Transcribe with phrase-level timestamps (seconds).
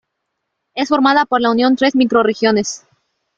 [0.73, 2.87] Es formada por la unión tres microrregiones.